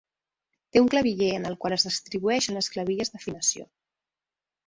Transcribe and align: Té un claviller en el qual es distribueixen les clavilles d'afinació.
Té 0.75 0.79
un 0.83 0.87
claviller 0.93 1.27
en 1.33 1.43
el 1.49 1.57
qual 1.65 1.75
es 1.75 1.85
distribueixen 1.89 2.59
les 2.59 2.69
clavilles 2.77 3.13
d'afinació. 3.17 3.67